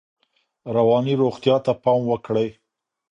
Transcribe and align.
رواني 0.75 1.13
روغتیا 1.21 1.55
ته 1.65 1.71
پام 1.83 2.01
وکړئ. 2.07 2.49